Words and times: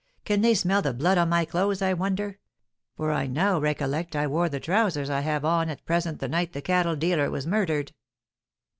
"Can 0.25 0.41
they 0.41 0.55
smell 0.55 0.81
the 0.81 0.95
blood 0.95 1.19
on 1.19 1.29
my 1.29 1.45
clothes, 1.45 1.79
I 1.79 1.93
wonder? 1.93 2.39
for 2.95 3.11
I 3.11 3.27
now 3.27 3.59
recollect 3.59 4.15
I 4.15 4.25
wore 4.25 4.49
the 4.49 4.59
trousers 4.59 5.11
I 5.11 5.19
have 5.19 5.45
on 5.45 5.69
at 5.69 5.85
present 5.85 6.19
the 6.19 6.27
night 6.27 6.53
the 6.53 6.61
cattle 6.63 6.95
dealer 6.95 7.29
was 7.29 7.45
murdered." 7.45 7.93